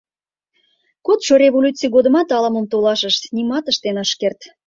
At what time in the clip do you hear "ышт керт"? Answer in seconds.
4.03-4.39